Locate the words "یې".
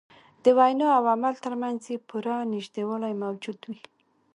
1.91-1.97